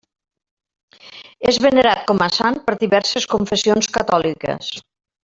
És 1.51 1.59
venerat 1.65 2.01
com 2.11 2.23
a 2.29 2.31
sant 2.37 2.57
per 2.71 2.77
diverses 2.87 3.29
confessions 3.35 3.91
catòliques. 3.99 4.73